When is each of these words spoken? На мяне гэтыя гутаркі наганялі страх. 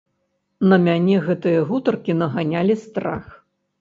На 0.69 0.77
мяне 0.85 1.19
гэтыя 1.27 1.59
гутаркі 1.73 2.17
наганялі 2.23 2.81
страх. 2.87 3.23